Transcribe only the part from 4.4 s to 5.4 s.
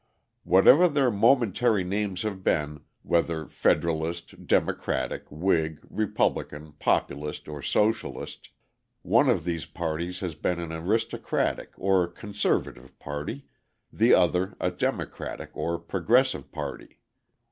Democratic,